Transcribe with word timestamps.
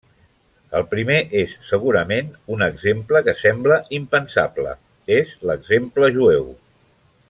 El 0.77 0.85
primer 0.93 1.17
és 1.41 1.53
segurament 1.67 2.33
un 2.57 2.65
exemple 2.69 3.23
que 3.29 3.37
sembla 3.45 3.79
impensable, 4.01 4.75
és 5.21 5.39
l'exemple 5.51 6.15
jueu. 6.21 6.53